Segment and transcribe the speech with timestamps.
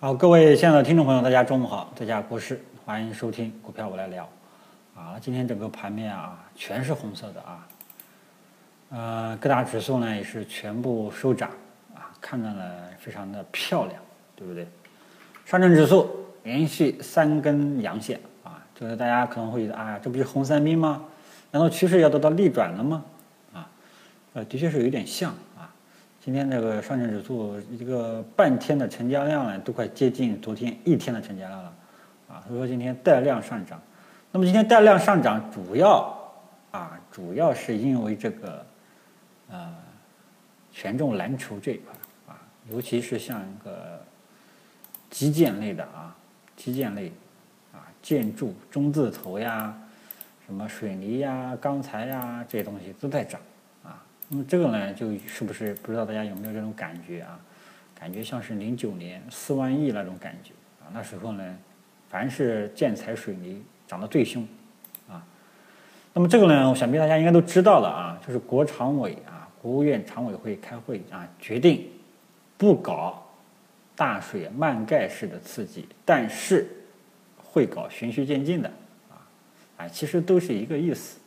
[0.00, 4.28] 好，各位亲爱的听众朋友，大家中午好，这家国师，欢迎收听股票我来聊。
[4.94, 7.66] 啊，今天整个盘面啊，全是红色的啊。
[8.90, 11.50] 呃，各大指数呢也是全部收涨
[11.96, 14.00] 啊，看着呢非常的漂亮，
[14.36, 14.68] 对不对？
[15.44, 16.08] 上证指数
[16.44, 21.02] 连续三根阳线啊，就是大家可能会觉得啊，这不是红三兵吗？
[21.50, 23.04] 难道趋势要得到逆转了吗？
[23.52, 23.68] 啊，
[24.34, 25.34] 呃，的确是有点像。
[26.28, 31.72] 今天这个上证指数一个半天的成交量呢，都快接近昨天一天的成交量了
[32.28, 33.80] 啊，所以说今天带量上涨。
[34.30, 36.14] 那么今天带量上涨，主要
[36.70, 38.66] 啊，主要是因为这个。
[39.48, 39.74] 呃，
[40.70, 41.94] 权重蓝筹这一块
[42.26, 42.36] 啊，
[42.70, 43.98] 尤其是像一个
[45.08, 46.14] 基建类的啊，
[46.54, 47.10] 基建类
[47.72, 49.74] 啊，建筑中字头呀，
[50.44, 53.40] 什么水泥呀、钢材呀这些东西都在涨
[54.28, 57.40] 那么这个呢，就是不是不知道大家有没有这种感觉啊？
[57.98, 60.86] 感觉像是零九年四万亿那种感觉啊。
[60.92, 61.56] 那时候呢，
[62.08, 64.46] 凡是建材、水泥涨得最凶
[65.08, 65.24] 啊。
[66.12, 69.48] 那么这个呢，我想必大家应该都知道了啊，就是国常委啊。
[69.60, 71.88] 国务院常委会开会啊，决定
[72.56, 73.26] 不搞
[73.96, 76.64] 大水漫盖式的刺激，但是
[77.36, 78.70] 会搞循序渐进的
[79.10, 79.18] 啊，
[79.78, 81.18] 啊，其实都是一个意思。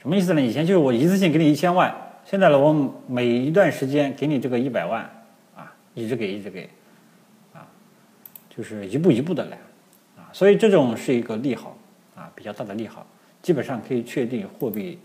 [0.00, 0.40] 什么意思呢？
[0.40, 2.72] 以前就是我一次性给你一千万，现在呢，我
[3.06, 5.02] 每一段时间给你这个一百万
[5.54, 6.70] 啊，一直给，一直给
[7.52, 7.68] 啊，
[8.48, 9.58] 就是一步一步的来
[10.16, 11.76] 啊，所以这种是一个利好
[12.16, 13.06] 啊，比较大的利好，
[13.42, 14.98] 基本上可以确定货币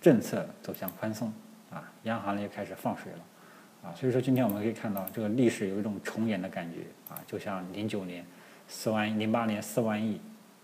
[0.00, 1.30] 政策走向宽松。
[1.70, 6.78] 啊，央行呢又开始放水了，啊，所以说今天我们可以看到这个历史有一种重演的感觉，
[7.12, 8.24] 啊，就像零九年
[8.66, 10.18] 四万零八年四万亿，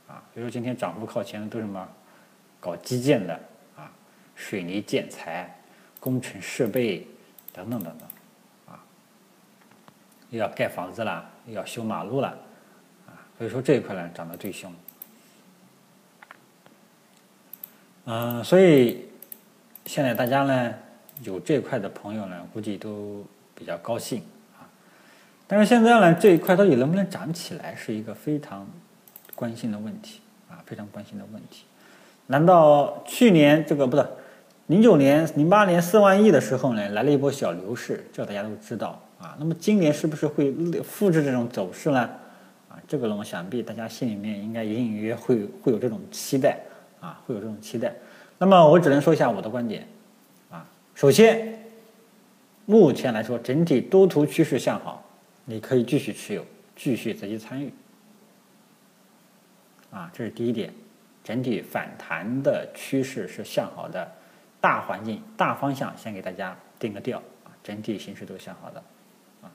[0.08, 1.86] 啊，所以说今天涨幅靠前的都什么？
[2.58, 3.38] 搞基建的，
[4.34, 5.54] 水泥建材、
[6.00, 7.06] 工程设备
[7.52, 8.08] 等等等等，
[8.66, 8.82] 啊，
[10.30, 12.28] 又要盖房子了，又要修马路了，
[13.06, 14.72] 啊，所以说这一块呢涨得最凶，
[18.04, 19.08] 嗯，所以
[19.86, 20.74] 现在大家呢。
[21.22, 24.20] 有这块的朋友呢，估计都比较高兴
[24.58, 24.66] 啊。
[25.46, 28.66] 但是现在呢，这一块到底能不能涨起来，是一个非常
[29.36, 30.20] 关心的问题
[30.50, 31.66] 啊，非常关心的问题。
[32.26, 34.04] 难道去年这个不是
[34.68, 39.36] 零九年、零八年四万亿的时候呢，来了一波小牛市，这大家都知道啊。
[39.38, 40.50] 那么今年是不是会
[40.82, 42.00] 复制这种走势呢？
[42.70, 46.58] 啊，这个呢，我想必大家心里面应该隐隐约约会会有这种期待
[46.98, 47.94] 啊，会有这种期待。
[48.38, 49.86] 那么我只能说一下我的观点
[50.50, 50.66] 啊。
[50.94, 51.58] 首先，
[52.64, 55.04] 目前来说，整体多头趋势向好，
[55.44, 56.42] 你可以继续持有，
[56.74, 57.70] 继续积极参与。
[59.90, 60.72] 啊，这是第一点，
[61.22, 64.10] 整体反弹的趋势是向好的，
[64.64, 68.82] 大环境、大方向先给大家定个调啊，整体形势都向好的
[69.42, 69.52] 啊。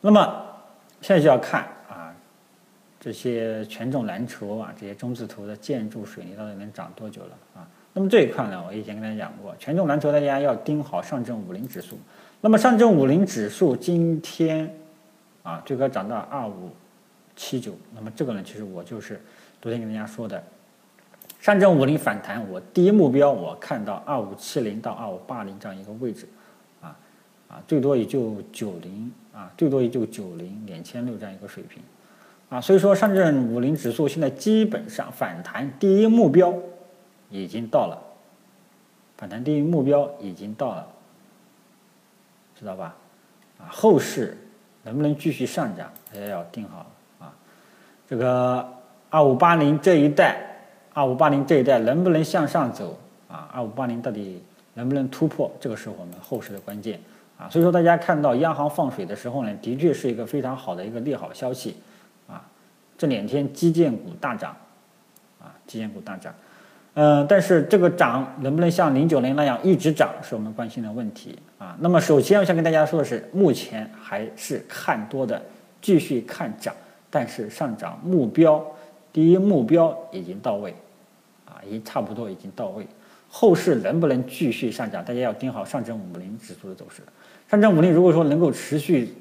[0.00, 0.46] 那么
[1.00, 2.14] 现在就要看啊，
[3.00, 7.66] 这些权重蓝筹啊，这些中字头的建筑、水泥到底能涨多久了啊？
[7.92, 11.98] 那么这一块呢，我以前跟大家讲过，权重蓝筹大家要盯好上证五零指数。
[12.40, 14.72] 那么上证五零指数今天
[15.42, 16.70] 啊，最高涨到二五
[17.34, 17.74] 七九。
[17.92, 19.20] 那么这个呢，其实我就是
[19.60, 20.40] 昨天跟大家说的，
[21.42, 26.28] 上证五零反弹，我第一目标我看到二五七零到二五八零这样一个位置，
[26.80, 26.96] 啊
[27.48, 31.82] 啊，最多也就九零啊，最多也就九零两千六这样一个水平，
[32.48, 36.54] 啊，所以说上证五零指数现在基本上反弹第一目标。
[37.28, 37.98] 已经到了，
[39.16, 40.86] 反弹第一目标已经到了，
[42.54, 42.94] 知道吧？
[43.58, 44.36] 啊，后市
[44.82, 46.86] 能不能继续上涨，大家要定好
[47.18, 47.34] 啊。
[48.06, 48.70] 这个
[49.08, 50.51] 二五八零这一带，
[50.92, 52.98] 二五八零这一代能不能向上走
[53.28, 53.48] 啊？
[53.52, 54.42] 二五八零到底
[54.74, 55.50] 能不能突破？
[55.60, 57.00] 这个是我们后市的关键
[57.38, 57.48] 啊。
[57.48, 61.76] 所以说，大家看到央行放水的时候呢，的确是一个非常好的一个利好消息
[62.28, 62.44] 啊。
[62.98, 64.54] 这两天基建股大涨
[65.40, 66.34] 啊，基建股大涨。
[66.94, 71.74] 嗯，但是这个涨能不能像零九年那样一直涨，是我们关心的问题啊。
[71.80, 75.40] 那么首先我想跟大家说的是，目前还是看多的，
[75.80, 76.74] 继续看涨，
[77.08, 78.62] 但是上涨目标
[79.12, 80.74] 第一目标已经到位，
[81.46, 82.86] 啊，已经差不多已经到位。
[83.28, 87.02] 后市能不能继续上涨，大家要盯好上证五零指数的走势。
[87.50, 89.14] 上证五零如果说能够持续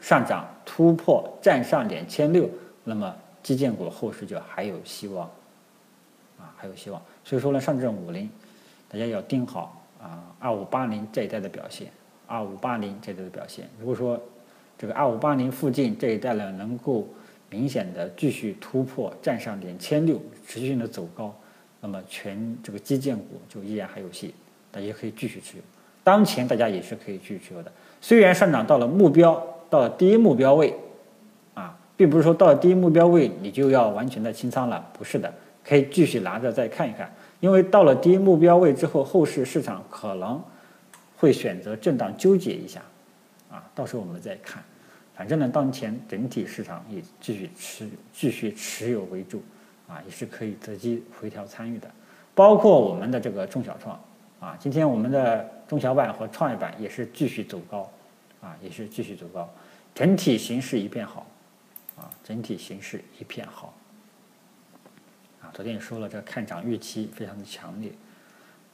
[0.00, 2.48] 上涨，突破站上两千六，
[2.84, 5.28] 那么基建股后市就还有希望。
[6.38, 8.30] 啊，还有希望，所以说呢，上证五零，
[8.88, 11.88] 大家要盯好啊，二五八零这一带的表现，
[12.26, 13.68] 二五八零这一带的表现。
[13.78, 14.18] 如果说
[14.78, 17.06] 这个二五八零附近这一带呢，能够
[17.50, 21.34] 明显的继续突破，站上两千六，持续性的走高，
[21.80, 24.32] 那么全这个基建股就依然还有戏，
[24.70, 25.62] 大家可以继续持有。
[26.04, 29.34] 当前大家也是可以继续持有的，虽然上涨到了目标，
[29.68, 30.74] 到了第一目标位
[31.54, 35.32] 啊并不是说到了第一目标位你就要完全的清仓了，不是的，
[35.64, 40.42] 可以继续拿着再看一看，因为到了第一目标位之后，后市市场可能
[41.16, 42.80] 会选择震荡纠结一下，
[43.50, 44.62] 啊，到时候我们再看。
[45.20, 49.42] 反正呢，当前整体市场以继续持继续持有为主，
[49.86, 51.90] 啊，也是可以择机回调参与的，
[52.34, 54.00] 包括我们的这个中小创，
[54.40, 57.92] 啊，今天我们的中小板和创业板也是继续走高，
[58.40, 59.46] 啊，也是继续走高，
[59.94, 61.26] 整体形势一片好，
[61.98, 63.74] 啊，整体形势一片好，
[65.42, 67.92] 啊，昨天也说了，这看涨预期非常的强烈，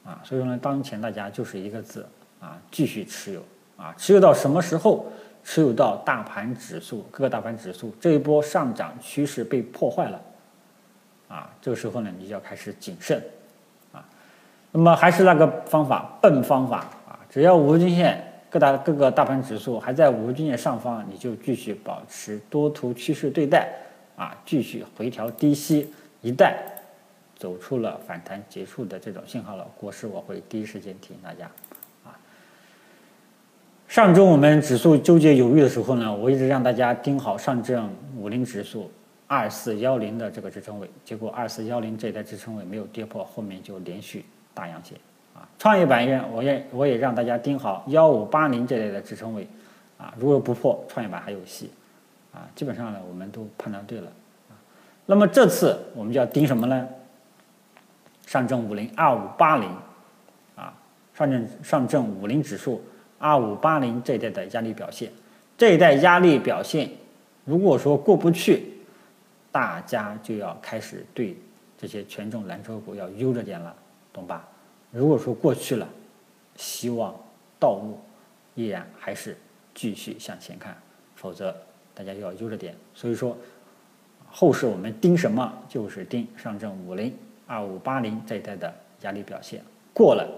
[0.04, 2.06] 啊，所以说呢，当前大家就是一个字，
[2.38, 3.42] 啊，继续持有，
[3.76, 5.10] 啊，持有到什么时候？
[5.48, 10.20] 持有到大盘指数，各个大盘指数这一波上涨趋势被破坏了，
[11.28, 13.22] 啊，这个时候呢，你就要开始谨慎，
[13.92, 14.04] 啊，
[14.72, 16.78] 那么还是那个方法，笨方法。
[17.08, 18.20] 啊，只要五日均线
[18.50, 23.72] 各大各个大盘指数还在五日均线上方，你就继续保持多头趋势对待，
[24.16, 25.88] 啊，继续回调低吸，
[26.22, 26.54] 一旦
[27.38, 31.48] 走出了反弹结束的这种信号了，国师我会第一时间提醒大家。
[33.88, 37.88] 上周我们指数纠结犹豫的时候呢，我一直让大家盯好上证
[38.18, 38.90] 五零指数
[39.28, 44.98] 二四幺零的这个支撑位，结果二四幺零这一带支撑位没有跌破，后面就连续大阳线
[45.34, 45.48] 啊。
[45.56, 49.46] 创业板也我也我也让大家盯好幺五八零这类的支撑位
[49.96, 51.70] 啊，如果不破，创业板还有戏
[52.34, 52.42] 啊。
[52.56, 54.08] 基本上呢，我们都判断对了。
[55.06, 56.86] 那么这次我们就要盯什么呢？
[58.26, 59.70] 上证五零二五八零
[60.56, 60.74] 啊，
[61.14, 62.82] 上证上证五零指数。
[63.18, 65.10] 二五八零这一代的压力表现，
[65.56, 66.90] 这一代压力表现，
[67.44, 68.74] 如果说过不去，
[69.50, 71.36] 大家就要开始对
[71.78, 73.74] 这些权重蓝筹股要悠着点了，
[74.12, 74.46] 懂吧？
[74.90, 75.88] 如果说过去了，
[76.56, 77.14] 希望
[77.58, 77.98] 道路
[78.54, 79.36] 依然还是
[79.74, 80.76] 继续向前看，
[81.14, 81.56] 否则
[81.94, 82.74] 大家要悠着点。
[82.94, 83.36] 所以说，
[84.30, 85.50] 后市我们盯什么？
[85.68, 87.14] 就是盯上证五零
[87.46, 89.62] 二五八零这一代的压力表现，
[89.94, 90.28] 过了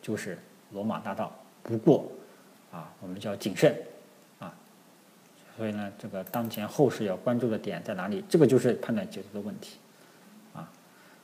[0.00, 0.38] 就是
[0.72, 1.30] 罗马大道，
[1.62, 2.10] 不过。
[2.72, 3.72] 啊，我们就要谨慎，
[4.40, 4.52] 啊，
[5.56, 8.24] 所以呢，这个当前后市要关注的点在哪里？
[8.28, 9.76] 这个就是判断节奏的问题，
[10.54, 10.66] 啊，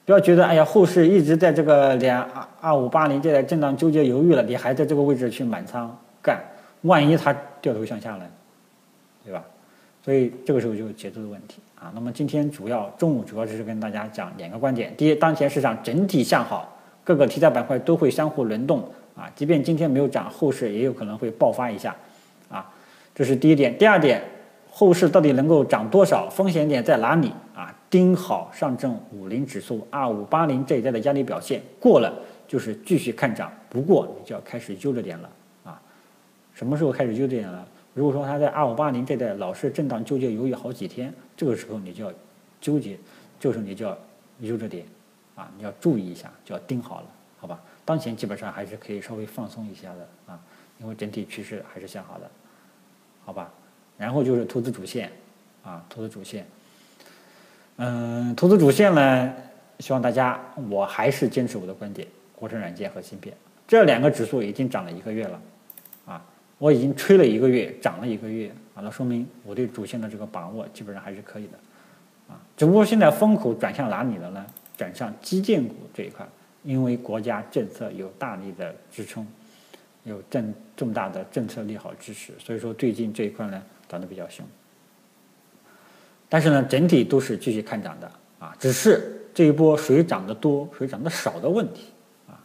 [0.05, 6.39] 不要觉得哎呀，后市一直在这个两二二五八零这在震荡纠结犹豫了，你还在这个位置去满仓干，
[6.83, 8.27] 万一它掉头向下呢，
[9.25, 9.43] 对吧？
[10.05, 11.91] 所以这个时候就是节奏的问题啊。
[11.95, 16.78] 那么今天主要中午主要就是跟大家讲两个观点：第一，当前市场整体向好，
[17.09, 18.87] 各个题材板块都会相互轮动。
[19.17, 21.97] 啊，即便今天没有涨，后市也有可能会爆发一下，
[22.51, 22.71] 啊，
[23.15, 23.77] 这是第一点。
[23.79, 24.23] 第二点，
[24.71, 26.29] 后市到底能够涨多少？
[26.29, 27.33] 风险点在哪里？
[27.57, 32.13] 啊，盯好上证五零指数二五八零这一带的压力表现，过了
[32.47, 35.31] 就是继续看涨，不过你就要开始揪着点了，
[35.65, 35.81] 啊，
[36.53, 37.67] 什么时候开始揪着点了？
[37.95, 42.13] 如果说它在二五八零这带老是震荡纠结犹豫好几天，这个时候你就要
[42.61, 42.99] 纠结，
[43.41, 43.99] 这个时候你就要
[44.41, 44.85] 揪着点，
[45.39, 47.07] 啊，你要注意一下，就要盯好了，
[47.39, 47.61] 好吧？
[47.85, 50.41] 当前基本上还是可以稍微放松一下的啊，
[50.81, 52.29] 因为整体趋势还是向好的，
[53.25, 53.49] 好吧？
[53.97, 55.13] 然后就是投资主线
[55.63, 56.45] 啊，投资主线，
[57.77, 59.33] 嗯，投资主线呢，
[59.79, 63.33] 希望大家我还是坚持我的观点，国产软件和芯片
[63.69, 65.41] 这两个指数已经涨了一个月了
[66.05, 66.21] 啊，
[66.59, 71.53] 我已经吹了一个月，涨了一个月啊，那说明我对主线的这个把握基本上还是可以的
[72.29, 74.45] 啊，只不过现在风口转向哪里了呢？
[74.79, 76.27] 转向基建股这一块。
[76.65, 79.27] 因为国家政策有大力的支撑，
[80.05, 84.45] 有政重大的政策利好支持，所以说最近这一块呢涨得比较凶。
[86.29, 91.93] 但是呢，整体都是继续看涨的啊，只是这一波谁涨得多，谁涨得少的问题
[92.27, 92.37] 啊，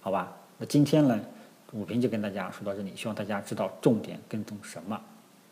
[0.00, 0.36] 好吧？
[0.58, 1.18] 那今天呢，
[1.72, 5.00] 武平就跟大家说到这里，希望大家知道重点跟踪什么，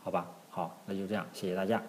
[0.02, 0.26] 好吧？
[0.50, 1.80] 好，那就这样，谢谢大家。